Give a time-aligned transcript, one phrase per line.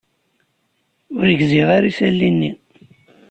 [1.19, 2.51] Ur gziɣ ara isali-nni.